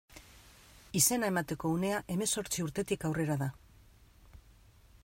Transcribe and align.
Izena 0.99 1.29
emateko 1.33 1.71
unea 1.75 2.01
hemezortzi 2.15 2.67
urtetik 2.69 3.07
aurrera 3.11 3.37
da. 3.45 3.53